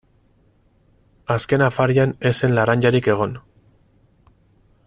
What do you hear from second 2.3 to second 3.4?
ez zen laranjarik egon.